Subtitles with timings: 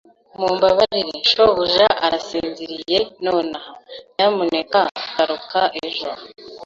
[0.39, 3.71] Mumbabarire, shobuja arasinziriye nonaha.
[4.15, 4.79] Nyamuneka
[5.15, 6.09] garuka ejo.